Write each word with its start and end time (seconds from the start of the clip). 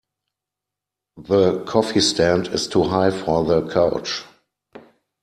The 1.17 1.63
coffee 1.65 2.01
stand 2.01 2.47
is 2.47 2.67
too 2.67 2.81
high 2.85 3.11
for 3.11 3.43
the 3.43 3.69
couch. 3.71 4.23